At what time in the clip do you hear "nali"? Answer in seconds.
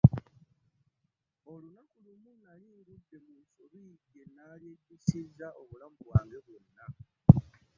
2.41-2.67